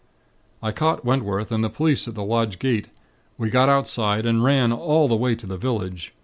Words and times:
"I 0.63 0.71
caught 0.71 1.05
Wentworth 1.05 1.51
and 1.51 1.63
the 1.63 1.69
police 1.69 2.07
at 2.07 2.15
the 2.15 2.23
lodge 2.23 2.57
gate. 2.57 2.87
We 3.37 3.51
got 3.51 3.69
outside, 3.69 4.25
and 4.25 4.43
ran 4.43 4.71
all 4.73 5.07
the 5.07 5.15
way 5.15 5.35
to 5.35 5.45
the 5.45 5.57
village. 5.57 6.11